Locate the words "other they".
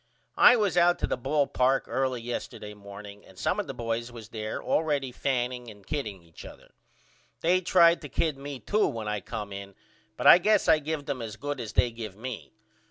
6.43-7.61